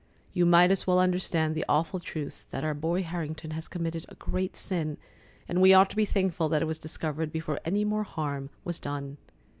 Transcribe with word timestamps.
You 0.33 0.47
might 0.47 0.71
as 0.71 0.87
well 0.87 0.99
understand 0.99 1.53
the 1.53 1.63
awful 1.69 1.99
truth 1.99 2.47
that 2.49 2.63
our 2.63 2.73
boy 2.73 3.03
Harrington 3.03 3.51
has 3.51 3.67
committed 3.67 4.03
a 4.09 4.15
great 4.15 4.55
sin, 4.55 4.97
and 5.47 5.61
we 5.61 5.75
ought 5.75 5.91
to 5.91 5.95
be 5.95 6.05
thankful 6.05 6.49
that 6.49 6.63
it 6.63 6.67
was 6.67 6.79
discovered 6.79 7.31
before 7.31 7.59
any 7.65 7.85
more 7.85 8.01
harm 8.01 8.49
was 8.63 8.79
done. 8.79 9.17